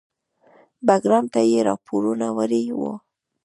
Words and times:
بګرام 0.87 1.25
ته 1.33 1.39
یې 1.51 1.59
راپورونه 1.69 2.27
وړي 2.37 2.63
وو. 2.77 2.91